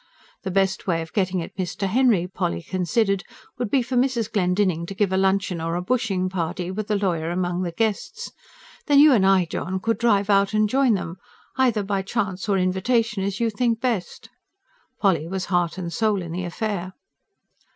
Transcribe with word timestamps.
The 0.41 0.49
best 0.49 0.87
way 0.87 1.03
of 1.03 1.13
getting 1.13 1.43
at 1.43 1.55
Mr. 1.57 1.85
Henry, 1.87 2.25
Polly 2.25 2.63
considered, 2.63 3.23
would 3.59 3.69
be 3.69 3.83
for 3.83 3.95
Mrs 3.95 4.31
Glendinning 4.31 4.87
to 4.87 4.95
give 4.95 5.11
a 5.13 5.15
luncheon 5.15 5.61
or 5.61 5.75
a 5.75 5.81
bushing 5.83 6.27
party, 6.27 6.71
with 6.71 6.87
the 6.87 6.97
lawyer 6.97 7.29
among 7.29 7.61
the 7.61 7.71
guests: 7.71 8.31
"Then 8.87 8.97
you 8.97 9.13
and 9.13 9.23
I, 9.23 9.45
John, 9.45 9.79
could 9.79 9.99
drive 9.99 10.27
out 10.31 10.55
and 10.55 10.67
join 10.67 10.95
them 10.95 11.17
either 11.55 11.83
by 11.83 12.01
chance 12.01 12.49
or 12.49 12.57
invitation, 12.57 13.21
as 13.21 13.39
you 13.39 13.51
think 13.51 13.79
best." 13.79 14.27
Polly 14.99 15.27
was 15.27 15.45
heart 15.53 15.77
and 15.77 15.93
soul 15.93 16.23
in 16.23 16.31
the 16.31 16.45
affair. 16.45 16.93